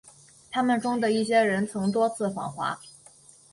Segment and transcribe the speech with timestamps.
[0.49, 2.79] 他们中的一些人曾多次访华。